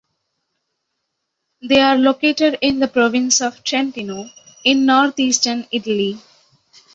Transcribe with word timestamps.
They 1.61 1.79
are 1.79 1.95
located 1.95 2.57
in 2.61 2.79
the 2.79 2.87
Province 2.87 3.39
of 3.39 3.63
Trentino, 3.63 4.31
in 4.63 4.87
northeastern 4.87 5.67
Italy. 5.71 6.19